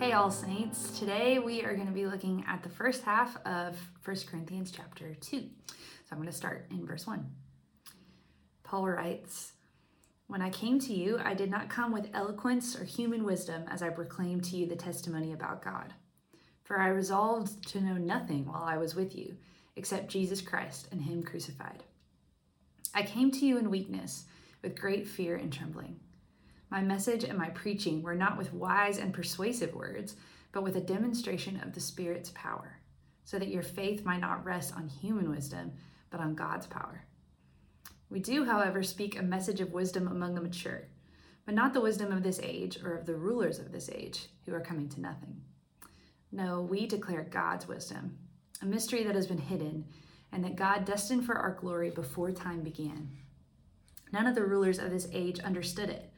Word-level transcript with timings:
Hey, 0.00 0.12
all 0.12 0.30
saints. 0.30 0.98
Today 0.98 1.38
we 1.40 1.62
are 1.62 1.74
going 1.74 1.86
to 1.86 1.92
be 1.92 2.06
looking 2.06 2.42
at 2.48 2.62
the 2.62 2.70
first 2.70 3.02
half 3.02 3.36
of 3.44 3.76
1 4.02 4.16
Corinthians 4.30 4.72
chapter 4.74 5.14
2. 5.14 5.36
So 5.36 5.44
I'm 6.10 6.16
going 6.16 6.26
to 6.26 6.34
start 6.34 6.68
in 6.70 6.86
verse 6.86 7.06
1. 7.06 7.30
Paul 8.62 8.86
writes, 8.86 9.52
When 10.26 10.40
I 10.40 10.48
came 10.48 10.78
to 10.80 10.94
you, 10.94 11.20
I 11.22 11.34
did 11.34 11.50
not 11.50 11.68
come 11.68 11.92
with 11.92 12.08
eloquence 12.14 12.80
or 12.80 12.84
human 12.84 13.24
wisdom 13.24 13.64
as 13.68 13.82
I 13.82 13.90
proclaimed 13.90 14.42
to 14.44 14.56
you 14.56 14.66
the 14.66 14.74
testimony 14.74 15.34
about 15.34 15.62
God. 15.62 15.92
For 16.64 16.80
I 16.80 16.88
resolved 16.88 17.68
to 17.68 17.82
know 17.82 17.98
nothing 17.98 18.46
while 18.46 18.64
I 18.64 18.78
was 18.78 18.94
with 18.94 19.14
you 19.14 19.36
except 19.76 20.08
Jesus 20.08 20.40
Christ 20.40 20.88
and 20.92 21.02
Him 21.02 21.22
crucified. 21.22 21.82
I 22.94 23.02
came 23.02 23.30
to 23.32 23.44
you 23.44 23.58
in 23.58 23.68
weakness, 23.68 24.24
with 24.62 24.80
great 24.80 25.06
fear 25.06 25.36
and 25.36 25.52
trembling. 25.52 26.00
My 26.70 26.80
message 26.80 27.24
and 27.24 27.36
my 27.36 27.50
preaching 27.50 28.00
were 28.00 28.14
not 28.14 28.38
with 28.38 28.54
wise 28.54 28.98
and 28.98 29.12
persuasive 29.12 29.74
words, 29.74 30.14
but 30.52 30.62
with 30.62 30.76
a 30.76 30.80
demonstration 30.80 31.60
of 31.60 31.72
the 31.72 31.80
Spirit's 31.80 32.30
power, 32.34 32.78
so 33.24 33.40
that 33.40 33.48
your 33.48 33.62
faith 33.62 34.04
might 34.04 34.20
not 34.20 34.44
rest 34.44 34.74
on 34.76 34.86
human 34.86 35.28
wisdom, 35.30 35.72
but 36.10 36.20
on 36.20 36.36
God's 36.36 36.68
power. 36.68 37.04
We 38.08 38.20
do, 38.20 38.44
however, 38.44 38.84
speak 38.84 39.18
a 39.18 39.22
message 39.22 39.60
of 39.60 39.72
wisdom 39.72 40.06
among 40.06 40.34
the 40.34 40.40
mature, 40.40 40.88
but 41.44 41.54
not 41.54 41.72
the 41.72 41.80
wisdom 41.80 42.12
of 42.12 42.22
this 42.22 42.40
age 42.40 42.78
or 42.84 42.96
of 42.96 43.06
the 43.06 43.14
rulers 43.14 43.58
of 43.58 43.72
this 43.72 43.90
age, 43.90 44.28
who 44.46 44.54
are 44.54 44.60
coming 44.60 44.88
to 44.90 45.00
nothing. 45.00 45.40
No, 46.30 46.62
we 46.62 46.86
declare 46.86 47.26
God's 47.28 47.66
wisdom, 47.66 48.16
a 48.62 48.66
mystery 48.66 49.02
that 49.02 49.16
has 49.16 49.26
been 49.26 49.38
hidden, 49.38 49.86
and 50.30 50.44
that 50.44 50.54
God 50.54 50.84
destined 50.84 51.26
for 51.26 51.34
our 51.36 51.54
glory 51.54 51.90
before 51.90 52.30
time 52.30 52.60
began. 52.60 53.10
None 54.12 54.28
of 54.28 54.36
the 54.36 54.44
rulers 54.44 54.78
of 54.78 54.90
this 54.90 55.08
age 55.12 55.40
understood 55.40 55.88
it 55.88 56.09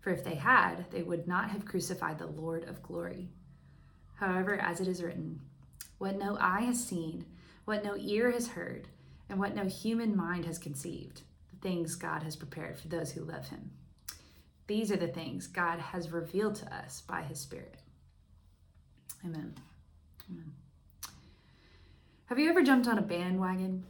for 0.00 0.10
if 0.10 0.24
they 0.24 0.34
had, 0.34 0.90
they 0.90 1.02
would 1.02 1.26
not 1.26 1.50
have 1.50 1.64
crucified 1.64 2.18
the 2.18 2.26
Lord 2.26 2.64
of 2.64 2.82
glory. 2.82 3.28
However, 4.14 4.58
as 4.60 4.80
it 4.80 4.88
is 4.88 5.02
written, 5.02 5.40
what 5.98 6.18
no 6.18 6.36
eye 6.40 6.62
has 6.62 6.84
seen, 6.84 7.24
what 7.64 7.84
no 7.84 7.96
ear 7.96 8.30
has 8.30 8.48
heard, 8.48 8.88
and 9.28 9.38
what 9.38 9.54
no 9.54 9.64
human 9.64 10.16
mind 10.16 10.44
has 10.44 10.58
conceived, 10.58 11.22
the 11.50 11.68
things 11.68 11.94
God 11.94 12.22
has 12.22 12.36
prepared 12.36 12.78
for 12.78 12.88
those 12.88 13.12
who 13.12 13.24
love 13.24 13.48
him. 13.48 13.70
These 14.66 14.92
are 14.92 14.96
the 14.96 15.08
things 15.08 15.46
God 15.46 15.78
has 15.78 16.10
revealed 16.10 16.54
to 16.56 16.74
us 16.74 17.00
by 17.00 17.22
his 17.22 17.40
Spirit. 17.40 17.76
Amen. 19.24 19.54
Amen. 20.30 20.52
Have 22.26 22.38
you 22.38 22.50
ever 22.50 22.62
jumped 22.62 22.86
on 22.86 22.98
a 22.98 23.02
bandwagon? 23.02 23.84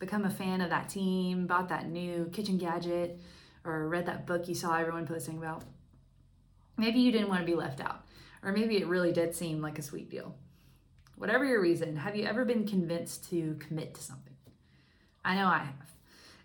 Become 0.00 0.24
a 0.24 0.30
fan 0.30 0.60
of 0.60 0.70
that 0.70 0.88
team, 0.88 1.46
bought 1.46 1.68
that 1.68 1.88
new 1.88 2.28
kitchen 2.32 2.58
gadget, 2.58 3.20
or 3.64 3.88
read 3.88 4.06
that 4.06 4.26
book 4.26 4.48
you 4.48 4.54
saw 4.54 4.76
everyone 4.76 5.06
posting 5.06 5.38
about. 5.38 5.64
Maybe 6.76 7.00
you 7.00 7.12
didn't 7.12 7.28
want 7.28 7.40
to 7.40 7.46
be 7.46 7.54
left 7.54 7.80
out, 7.80 8.04
or 8.42 8.52
maybe 8.52 8.76
it 8.76 8.86
really 8.86 9.12
did 9.12 9.34
seem 9.34 9.60
like 9.60 9.78
a 9.78 9.82
sweet 9.82 10.10
deal. 10.10 10.34
Whatever 11.16 11.44
your 11.44 11.60
reason, 11.60 11.96
have 11.96 12.16
you 12.16 12.24
ever 12.24 12.44
been 12.44 12.66
convinced 12.66 13.30
to 13.30 13.56
commit 13.60 13.94
to 13.94 14.02
something? 14.02 14.34
I 15.24 15.36
know 15.36 15.46
I 15.46 15.58
have. 15.58 15.92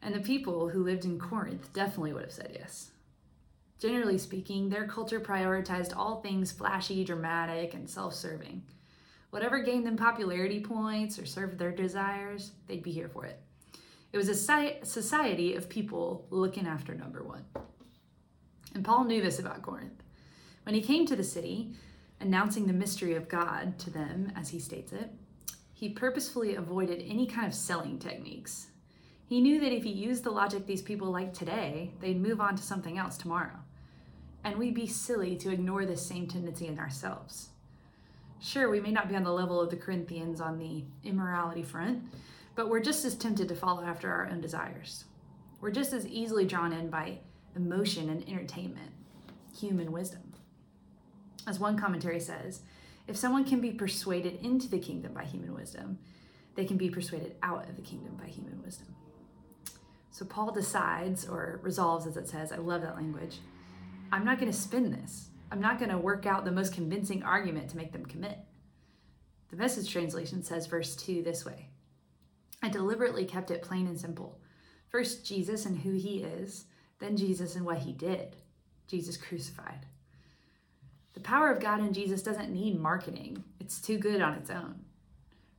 And 0.02 0.16
the 0.16 0.20
people 0.20 0.70
who 0.70 0.84
lived 0.84 1.06
in 1.06 1.20
Corinth 1.20 1.74
definitely 1.74 2.14
would 2.14 2.24
have 2.24 2.32
said 2.32 2.56
yes. 2.58 2.92
Generally 3.80 4.20
speaking, 4.20 4.70
their 4.70 4.88
culture 4.88 5.20
prioritized 5.20 5.96
all 5.96 6.22
things 6.22 6.52
flashy, 6.52 7.04
dramatic, 7.04 7.74
and 7.74 7.90
self 7.90 8.14
serving. 8.14 8.64
Whatever 9.32 9.60
gained 9.60 9.86
them 9.86 9.98
popularity 9.98 10.60
points 10.60 11.20
or 11.20 11.26
served 11.26 11.58
their 11.58 11.72
desires, 11.72 12.52
they'd 12.68 12.84
be 12.84 12.92
here 12.92 13.10
for 13.10 13.26
it. 13.26 13.42
It 14.12 14.18
was 14.18 14.30
a 14.30 14.86
society 14.86 15.56
of 15.56 15.70
people 15.70 16.26
looking 16.32 16.66
after 16.66 16.96
number 16.96 17.24
one. 17.24 17.46
And 18.74 18.84
Paul 18.84 19.06
knew 19.06 19.22
this 19.22 19.40
about 19.40 19.62
Corinth. 19.62 20.04
When 20.64 20.76
he 20.76 20.82
came 20.82 21.06
to 21.06 21.16
the 21.16 21.24
city, 21.24 21.74
announcing 22.20 22.66
the 22.66 22.74
mystery 22.74 23.16
of 23.16 23.30
God 23.30 23.78
to 23.80 23.90
them, 23.90 24.32
as 24.36 24.50
he 24.50 24.60
states 24.60 24.92
it, 24.92 25.12
he 25.74 25.90
purposefully 25.90 26.56
avoided 26.56 27.04
any 27.08 27.26
kind 27.26 27.48
of 27.48 27.54
selling 27.54 28.00
techniques. 28.00 28.68
He 29.28 29.42
knew 29.42 29.62
that 29.62 29.72
if 29.72 29.84
he 29.84 29.92
used 29.92 30.24
the 30.24 30.32
logic 30.32 30.66
these 30.66 30.82
people 30.82 31.12
like 31.12 31.34
today, 31.34 31.92
they'd 32.00 32.22
move 32.22 32.42
on 32.42 32.56
to 32.56 32.64
something 32.64 32.98
else 32.98 33.16
tomorrow. 33.16 33.60
And 34.44 34.58
we'd 34.58 34.74
be 34.74 34.88
silly 34.88 35.36
to 35.38 35.52
ignore 35.52 35.86
this 35.86 36.06
same 36.06 36.28
tendency 36.28 36.68
in 36.68 36.80
ourselves. 36.80 37.50
Sure, 38.42 38.70
we 38.70 38.80
may 38.80 38.92
not 38.92 39.08
be 39.08 39.16
on 39.16 39.24
the 39.24 39.32
level 39.32 39.62
of 39.62 39.70
the 39.70 39.76
Corinthians 39.76 40.42
on 40.42 40.58
the 40.58 40.84
immorality 41.04 41.62
front, 41.62 42.04
but 42.60 42.68
we're 42.68 42.82
just 42.82 43.06
as 43.06 43.16
tempted 43.16 43.48
to 43.48 43.56
follow 43.56 43.86
after 43.86 44.12
our 44.12 44.28
own 44.28 44.42
desires. 44.42 45.06
We're 45.62 45.72
just 45.72 45.94
as 45.94 46.06
easily 46.06 46.44
drawn 46.44 46.74
in 46.74 46.90
by 46.90 47.20
emotion 47.56 48.10
and 48.10 48.28
entertainment, 48.28 48.92
human 49.58 49.94
wisdom. 49.94 50.34
As 51.48 51.58
one 51.58 51.80
commentary 51.80 52.20
says, 52.20 52.60
if 53.08 53.16
someone 53.16 53.46
can 53.46 53.62
be 53.62 53.72
persuaded 53.72 54.44
into 54.44 54.68
the 54.68 54.78
kingdom 54.78 55.14
by 55.14 55.24
human 55.24 55.54
wisdom, 55.54 56.00
they 56.56 56.66
can 56.66 56.76
be 56.76 56.90
persuaded 56.90 57.38
out 57.42 57.70
of 57.70 57.78
the 57.78 57.82
kingdom 57.82 58.18
by 58.22 58.28
human 58.28 58.62
wisdom. 58.62 58.94
So 60.12 60.26
Paul 60.26 60.52
decides, 60.52 61.30
or 61.30 61.62
resolves 61.64 62.08
as 62.08 62.18
it 62.18 62.28
says, 62.28 62.52
I 62.52 62.58
love 62.58 62.82
that 62.82 62.98
language, 62.98 63.38
I'm 64.12 64.26
not 64.26 64.38
going 64.38 64.52
to 64.52 64.58
spin 64.58 64.92
this. 64.92 65.30
I'm 65.50 65.62
not 65.62 65.80
going 65.80 65.92
to 65.92 65.98
work 65.98 66.26
out 66.26 66.44
the 66.44 66.52
most 66.52 66.74
convincing 66.74 67.24
argument 67.24 67.70
to 67.70 67.78
make 67.78 67.94
them 67.94 68.06
commit. 68.06 68.38
The 69.50 69.56
message 69.56 69.90
translation 69.90 70.44
says, 70.44 70.68
verse 70.68 70.94
2 70.98 71.24
this 71.24 71.46
way 71.46 71.70
I 72.62 72.70
deliberately 72.70 73.26
kept 73.26 73.52
it 73.52 73.62
plain 73.62 73.88
and 73.88 74.00
simple. 74.00 74.40
First, 74.90 75.26
Jesus 75.26 75.66
and 75.66 75.80
who 75.80 75.94
he 75.94 76.24
is, 76.24 76.66
then, 77.00 77.16
Jesus 77.16 77.56
and 77.56 77.66
what 77.66 77.80
he 77.80 77.94
did. 77.94 78.36
Jesus 78.88 79.16
crucified. 79.16 79.86
The 81.14 81.20
power 81.22 81.52
of 81.52 81.62
God 81.62 81.80
in 81.80 81.94
Jesus 81.94 82.22
doesn't 82.22 82.52
need 82.52 82.80
marketing, 82.80 83.44
it's 83.60 83.80
too 83.80 83.98
good 83.98 84.22
on 84.22 84.34
its 84.34 84.50
own. 84.50 84.80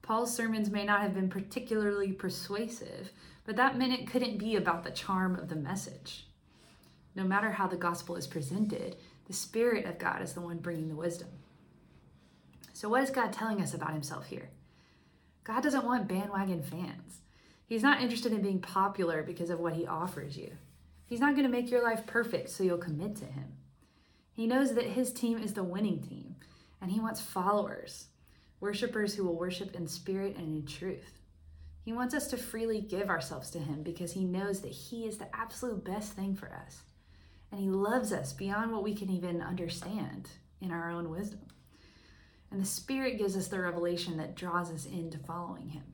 Paul's 0.02 0.34
sermons 0.34 0.70
may 0.70 0.84
not 0.84 1.02
have 1.02 1.14
been 1.14 1.28
particularly 1.28 2.12
persuasive, 2.12 3.12
but 3.44 3.56
that 3.56 3.78
meant 3.78 3.92
it 3.92 4.10
couldn't 4.10 4.38
be 4.38 4.56
about 4.56 4.84
the 4.84 4.90
charm 4.90 5.36
of 5.36 5.48
the 5.48 5.56
message. 5.56 6.26
No 7.14 7.24
matter 7.24 7.50
how 7.52 7.66
the 7.66 7.76
gospel 7.76 8.16
is 8.16 8.26
presented, 8.26 8.96
the 9.26 9.32
Spirit 9.32 9.86
of 9.86 9.98
God 9.98 10.22
is 10.22 10.32
the 10.32 10.40
one 10.40 10.58
bringing 10.58 10.88
the 10.88 10.96
wisdom. 10.96 11.28
So, 12.72 12.88
what 12.88 13.02
is 13.02 13.10
God 13.10 13.32
telling 13.32 13.60
us 13.60 13.74
about 13.74 13.92
himself 13.92 14.26
here? 14.26 14.50
God 15.50 15.64
doesn't 15.64 15.84
want 15.84 16.06
bandwagon 16.06 16.62
fans. 16.62 17.22
He's 17.66 17.82
not 17.82 18.00
interested 18.00 18.32
in 18.32 18.40
being 18.40 18.60
popular 18.60 19.24
because 19.24 19.50
of 19.50 19.58
what 19.58 19.72
he 19.72 19.84
offers 19.84 20.36
you. 20.36 20.52
He's 21.06 21.18
not 21.18 21.34
going 21.34 21.42
to 21.44 21.50
make 21.50 21.72
your 21.72 21.82
life 21.82 22.06
perfect 22.06 22.50
so 22.50 22.62
you'll 22.62 22.78
commit 22.78 23.16
to 23.16 23.24
him. 23.24 23.54
He 24.32 24.46
knows 24.46 24.76
that 24.76 24.84
his 24.84 25.12
team 25.12 25.38
is 25.38 25.54
the 25.54 25.64
winning 25.64 26.02
team, 26.02 26.36
and 26.80 26.92
he 26.92 27.00
wants 27.00 27.20
followers, 27.20 28.06
worshipers 28.60 29.16
who 29.16 29.24
will 29.24 29.36
worship 29.36 29.74
in 29.74 29.88
spirit 29.88 30.36
and 30.36 30.56
in 30.56 30.66
truth. 30.66 31.18
He 31.84 31.92
wants 31.92 32.14
us 32.14 32.28
to 32.28 32.36
freely 32.36 32.80
give 32.80 33.10
ourselves 33.10 33.50
to 33.50 33.58
him 33.58 33.82
because 33.82 34.12
he 34.12 34.24
knows 34.24 34.60
that 34.60 34.70
he 34.70 35.04
is 35.04 35.18
the 35.18 35.34
absolute 35.34 35.84
best 35.84 36.12
thing 36.12 36.36
for 36.36 36.52
us. 36.64 36.82
And 37.50 37.60
he 37.60 37.68
loves 37.68 38.12
us 38.12 38.32
beyond 38.32 38.70
what 38.70 38.84
we 38.84 38.94
can 38.94 39.10
even 39.10 39.42
understand 39.42 40.28
in 40.60 40.70
our 40.70 40.92
own 40.92 41.10
wisdom. 41.10 41.40
And 42.50 42.60
the 42.60 42.66
Spirit 42.66 43.18
gives 43.18 43.36
us 43.36 43.48
the 43.48 43.60
revelation 43.60 44.16
that 44.16 44.34
draws 44.34 44.70
us 44.70 44.86
into 44.86 45.18
following 45.18 45.68
Him. 45.68 45.84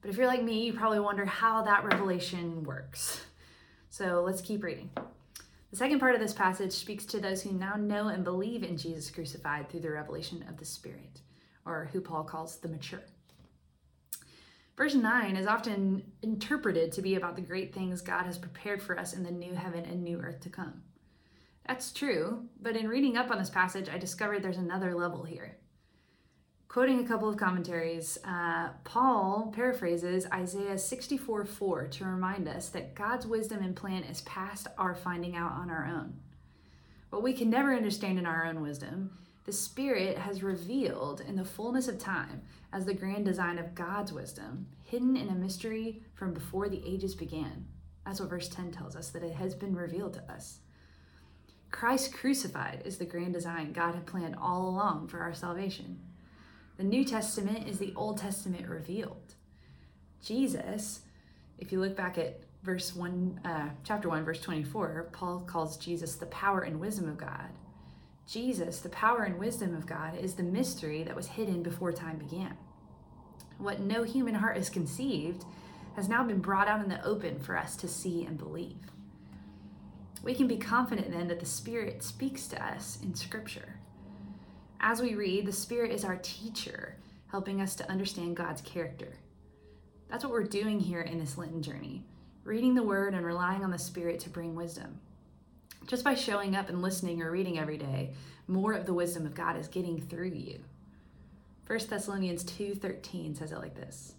But 0.00 0.10
if 0.10 0.16
you're 0.16 0.26
like 0.26 0.42
me, 0.42 0.64
you 0.64 0.72
probably 0.72 1.00
wonder 1.00 1.24
how 1.24 1.62
that 1.62 1.84
revelation 1.84 2.62
works. 2.62 3.24
So 3.90 4.22
let's 4.24 4.40
keep 4.40 4.62
reading. 4.62 4.90
The 5.70 5.76
second 5.76 5.98
part 5.98 6.14
of 6.14 6.20
this 6.20 6.32
passage 6.32 6.72
speaks 6.72 7.04
to 7.06 7.20
those 7.20 7.42
who 7.42 7.50
now 7.52 7.74
know 7.74 8.08
and 8.08 8.22
believe 8.22 8.62
in 8.62 8.76
Jesus 8.76 9.10
crucified 9.10 9.68
through 9.68 9.80
the 9.80 9.90
revelation 9.90 10.44
of 10.48 10.58
the 10.58 10.64
Spirit, 10.64 11.20
or 11.64 11.90
who 11.92 12.00
Paul 12.00 12.22
calls 12.22 12.58
the 12.58 12.68
mature. 12.68 13.02
Verse 14.76 14.94
9 14.94 15.36
is 15.36 15.46
often 15.46 16.02
interpreted 16.22 16.92
to 16.92 17.02
be 17.02 17.14
about 17.14 17.34
the 17.34 17.42
great 17.42 17.74
things 17.74 18.00
God 18.02 18.26
has 18.26 18.38
prepared 18.38 18.82
for 18.82 18.98
us 18.98 19.14
in 19.14 19.22
the 19.22 19.30
new 19.30 19.54
heaven 19.54 19.84
and 19.86 20.04
new 20.04 20.20
earth 20.20 20.40
to 20.40 20.50
come. 20.50 20.82
That's 21.66 21.92
true, 21.92 22.44
but 22.60 22.76
in 22.76 22.88
reading 22.88 23.16
up 23.16 23.30
on 23.30 23.38
this 23.38 23.50
passage, 23.50 23.88
I 23.88 23.98
discovered 23.98 24.42
there's 24.42 24.56
another 24.56 24.94
level 24.94 25.24
here. 25.24 25.56
Quoting 26.68 27.00
a 27.00 27.08
couple 27.08 27.28
of 27.28 27.36
commentaries, 27.36 28.18
uh, 28.24 28.68
Paul 28.84 29.52
paraphrases 29.54 30.26
Isaiah 30.32 30.78
64 30.78 31.44
4 31.44 31.88
to 31.88 32.04
remind 32.04 32.46
us 32.46 32.68
that 32.68 32.94
God's 32.94 33.26
wisdom 33.26 33.62
and 33.62 33.74
plan 33.74 34.04
is 34.04 34.20
past 34.22 34.68
our 34.78 34.94
finding 34.94 35.34
out 35.34 35.52
on 35.52 35.70
our 35.70 35.86
own. 35.86 36.20
What 37.10 37.22
we 37.22 37.32
can 37.32 37.50
never 37.50 37.74
understand 37.74 38.18
in 38.18 38.26
our 38.26 38.44
own 38.44 38.60
wisdom, 38.60 39.18
the 39.44 39.52
Spirit 39.52 40.18
has 40.18 40.42
revealed 40.42 41.20
in 41.20 41.36
the 41.36 41.44
fullness 41.44 41.88
of 41.88 41.98
time 41.98 42.42
as 42.72 42.84
the 42.84 42.94
grand 42.94 43.24
design 43.24 43.58
of 43.58 43.74
God's 43.74 44.12
wisdom, 44.12 44.66
hidden 44.84 45.16
in 45.16 45.28
a 45.28 45.34
mystery 45.34 46.02
from 46.14 46.34
before 46.34 46.68
the 46.68 46.82
ages 46.86 47.14
began. 47.14 47.66
That's 48.04 48.20
what 48.20 48.30
verse 48.30 48.48
10 48.48 48.72
tells 48.72 48.94
us, 48.94 49.08
that 49.10 49.22
it 49.22 49.34
has 49.34 49.54
been 49.54 49.74
revealed 49.74 50.14
to 50.14 50.32
us. 50.32 50.58
Christ 51.76 52.14
crucified 52.14 52.80
is 52.86 52.96
the 52.96 53.04
grand 53.04 53.34
design 53.34 53.74
God 53.74 53.94
had 53.94 54.06
planned 54.06 54.34
all 54.40 54.66
along 54.66 55.08
for 55.08 55.18
our 55.18 55.34
salvation. 55.34 56.00
The 56.78 56.84
New 56.84 57.04
Testament 57.04 57.68
is 57.68 57.78
the 57.78 57.92
Old 57.94 58.16
Testament 58.16 58.66
revealed. 58.66 59.34
Jesus, 60.24 61.00
if 61.58 61.70
you 61.70 61.78
look 61.78 61.94
back 61.94 62.16
at 62.16 62.40
verse 62.62 62.96
1, 62.96 63.40
uh, 63.44 63.68
chapter 63.84 64.08
1, 64.08 64.24
verse 64.24 64.40
24, 64.40 65.10
Paul 65.12 65.40
calls 65.40 65.76
Jesus 65.76 66.14
the 66.14 66.24
power 66.24 66.62
and 66.62 66.80
wisdom 66.80 67.10
of 67.10 67.18
God. 67.18 67.50
Jesus, 68.26 68.80
the 68.80 68.88
power 68.88 69.24
and 69.24 69.38
wisdom 69.38 69.74
of 69.74 69.84
God, 69.84 70.16
is 70.16 70.32
the 70.32 70.42
mystery 70.42 71.02
that 71.02 71.14
was 71.14 71.26
hidden 71.26 71.62
before 71.62 71.92
time 71.92 72.16
began. 72.16 72.56
What 73.58 73.80
no 73.80 74.02
human 74.02 74.36
heart 74.36 74.56
has 74.56 74.70
conceived 74.70 75.44
has 75.94 76.08
now 76.08 76.24
been 76.24 76.40
brought 76.40 76.68
out 76.68 76.82
in 76.82 76.88
the 76.88 77.04
open 77.04 77.38
for 77.38 77.54
us 77.54 77.76
to 77.76 77.86
see 77.86 78.24
and 78.24 78.38
believe. 78.38 78.78
We 80.26 80.34
can 80.34 80.48
be 80.48 80.56
confident 80.56 81.12
then 81.12 81.28
that 81.28 81.38
the 81.38 81.46
Spirit 81.46 82.02
speaks 82.02 82.48
to 82.48 82.60
us 82.60 82.98
in 83.00 83.14
Scripture. 83.14 83.78
As 84.80 85.00
we 85.00 85.14
read, 85.14 85.46
the 85.46 85.52
Spirit 85.52 85.92
is 85.92 86.04
our 86.04 86.16
teacher, 86.16 86.96
helping 87.28 87.60
us 87.60 87.76
to 87.76 87.88
understand 87.88 88.36
God's 88.36 88.60
character. 88.60 89.18
That's 90.08 90.24
what 90.24 90.32
we're 90.32 90.42
doing 90.42 90.80
here 90.80 91.02
in 91.02 91.20
this 91.20 91.38
Lenten 91.38 91.62
journey 91.62 92.02
reading 92.42 92.74
the 92.74 92.82
Word 92.82 93.14
and 93.14 93.24
relying 93.24 93.62
on 93.62 93.70
the 93.70 93.78
Spirit 93.78 94.18
to 94.18 94.28
bring 94.28 94.56
wisdom. 94.56 94.98
Just 95.86 96.02
by 96.02 96.16
showing 96.16 96.56
up 96.56 96.68
and 96.68 96.82
listening 96.82 97.22
or 97.22 97.30
reading 97.30 97.60
every 97.60 97.78
day, 97.78 98.10
more 98.48 98.72
of 98.72 98.84
the 98.84 98.94
wisdom 98.94 99.26
of 99.26 99.34
God 99.34 99.56
is 99.56 99.68
getting 99.68 100.00
through 100.00 100.30
you. 100.30 100.58
1 101.68 101.88
Thessalonians 101.88 102.42
2:13 102.42 103.36
says 103.36 103.52
it 103.52 103.58
like 103.58 103.76
this. 103.76 104.14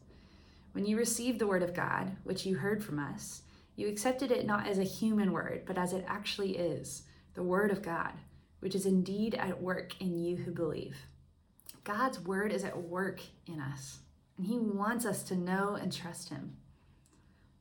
When 0.72 0.86
you 0.86 0.96
received 0.96 1.40
the 1.40 1.48
word 1.48 1.64
of 1.64 1.74
God, 1.74 2.16
which 2.24 2.46
you 2.46 2.56
heard 2.56 2.82
from 2.82 2.98
us, 2.98 3.42
you 3.78 3.88
accepted 3.88 4.32
it 4.32 4.46
not 4.48 4.68
as 4.68 4.80
a 4.80 4.84
human 4.84 5.32
word, 5.32 5.64
but 5.68 5.78
as 5.78 5.94
it 5.94 6.04
actually 6.08 6.58
is, 6.58 7.04
the 7.36 7.44
word 7.44 7.70
of 7.70 7.84
God, 7.84 8.12
which 8.60 8.74
is 8.74 8.88
indeed 8.88 9.36
at 9.36 9.62
work 9.62 9.94
in 10.02 10.18
you 10.18 10.36
who 10.36 10.52
believe. 10.52 10.98
God's 11.84 12.20
word 12.20 12.52
is 12.52 12.64
at 12.64 12.76
work 12.76 13.22
in 13.46 13.62
us, 13.62 14.00
and 14.36 14.48
he 14.48 14.58
wants 14.58 15.06
us 15.06 15.22
to 15.24 15.36
know 15.36 15.78
and 15.80 15.94
trust 15.94 16.30
him. 16.30 16.58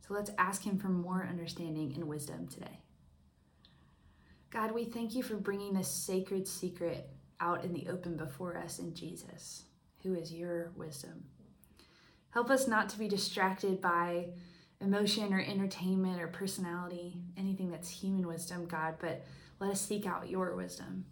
So 0.08 0.14
let's 0.14 0.30
ask 0.38 0.64
him 0.64 0.78
for 0.78 0.88
more 0.88 1.28
understanding 1.28 1.92
and 1.94 2.08
wisdom 2.08 2.48
today. 2.48 2.80
God, 4.50 4.72
we 4.72 4.86
thank 4.86 5.14
you 5.14 5.22
for 5.22 5.36
bringing 5.36 5.74
this 5.74 5.90
sacred 5.90 6.48
secret 6.48 7.10
out 7.40 7.62
in 7.62 7.74
the 7.74 7.88
open 7.88 8.16
before 8.16 8.56
us 8.56 8.78
in 8.78 8.94
Jesus, 8.94 9.64
who 10.02 10.14
is 10.14 10.32
your 10.32 10.72
wisdom. 10.76 11.24
Help 12.30 12.48
us 12.48 12.66
not 12.66 12.88
to 12.88 12.98
be 12.98 13.06
distracted 13.06 13.82
by 13.82 14.28
emotion 14.80 15.32
or 15.32 15.40
entertainment 15.40 16.20
or 16.20 16.26
personality, 16.26 17.16
anything 17.36 17.70
that's 17.70 17.88
human 17.88 18.26
wisdom, 18.26 18.66
God, 18.66 18.96
but 19.00 19.24
let 19.58 19.70
us 19.70 19.80
seek 19.80 20.06
out 20.06 20.28
your 20.28 20.54
wisdom. 20.54 21.06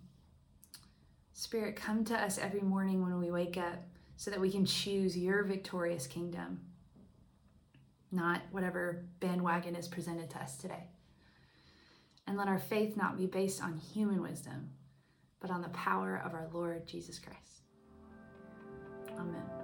Spirit, 1.32 1.76
come 1.76 2.04
to 2.04 2.14
us 2.14 2.38
every 2.38 2.60
morning 2.60 3.02
when 3.02 3.18
we 3.18 3.30
wake 3.30 3.56
up 3.56 3.82
so 4.16 4.30
that 4.30 4.40
we 4.40 4.50
can 4.50 4.64
choose 4.64 5.16
your 5.16 5.42
victorious 5.42 6.06
kingdom, 6.06 6.60
not 8.12 8.42
whatever 8.52 9.04
bandwagon 9.20 9.74
is 9.74 9.88
presented 9.88 10.30
to 10.30 10.38
us 10.38 10.56
today. 10.56 10.88
And 12.26 12.36
let 12.38 12.48
our 12.48 12.58
faith 12.58 12.96
not 12.96 13.18
be 13.18 13.26
based 13.26 13.62
on 13.62 13.76
human 13.76 14.22
wisdom, 14.22 14.70
but 15.40 15.50
on 15.50 15.60
the 15.60 15.68
power 15.70 16.22
of 16.24 16.32
our 16.32 16.48
Lord 16.52 16.86
Jesus 16.86 17.18
Christ. 17.18 17.40
Amen. 19.18 19.63